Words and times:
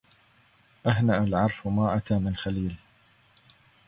أهنأ 0.85 1.23
العرف 1.23 1.67
ما 1.67 1.97
أتى 1.97 2.19
من 2.19 2.35
خليل 2.35 2.75